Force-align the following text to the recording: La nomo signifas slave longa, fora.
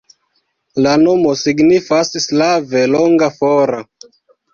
La 0.85 0.93
nomo 1.01 1.33
signifas 1.41 2.09
slave 2.23 2.81
longa, 2.95 3.29
fora. 3.37 3.83